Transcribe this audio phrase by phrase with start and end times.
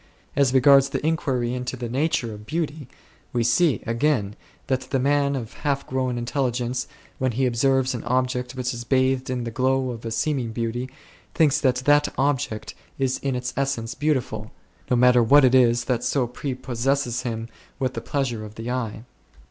[0.35, 2.87] As regards the inquiry into the nature of beauty,
[3.33, 4.35] we see, again,
[4.65, 6.87] that the man of half grown intelligence,
[7.19, 10.89] when he observes an object which is bathed in the glow of a seeming beauty,
[11.35, 14.51] thinks that that object is in its essence beautiful,
[14.89, 17.47] no matter what it is that so prepossesses him
[17.77, 19.03] with the pleasure of the eye.